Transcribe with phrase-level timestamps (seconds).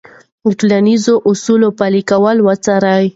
[0.43, 3.05] د ټولنیزو اصولو پلي کېدل وڅارئ.